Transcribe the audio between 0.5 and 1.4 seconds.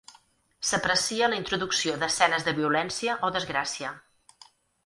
S'aprecia la